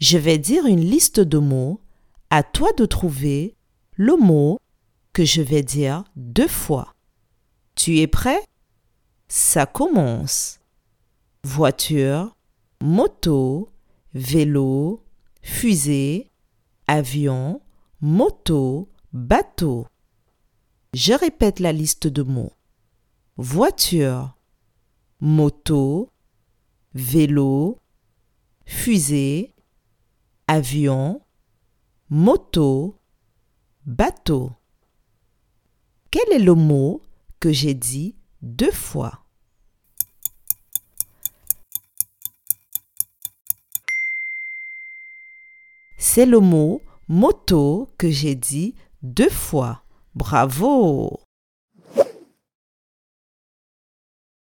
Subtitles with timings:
[0.00, 1.80] Je vais dire une liste de mots.
[2.30, 3.56] À toi de trouver
[3.96, 4.58] le mot
[5.12, 6.94] que je vais dire deux fois.
[7.74, 8.40] Tu es prêt?
[9.28, 10.60] Ça commence.
[11.44, 12.36] Voiture,
[12.80, 13.72] moto,
[14.14, 15.02] vélo,
[15.42, 16.30] fusée,
[16.86, 17.60] avion,
[18.00, 19.86] moto, bateau.
[20.94, 22.52] Je répète la liste de mots.
[23.36, 24.36] Voiture,
[25.20, 26.10] moto,
[26.94, 27.78] vélo,
[28.64, 29.54] fusée,
[30.50, 31.22] avion,
[32.08, 33.00] moto,
[33.86, 34.50] bateau.
[36.10, 37.02] Quel est le mot
[37.38, 39.24] que j'ai dit deux fois?
[45.96, 49.84] C'est le mot moto que j'ai dit deux fois.
[50.16, 51.19] Bravo